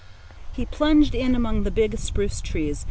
[0.53, 2.79] He plunged in among the big spruce trees.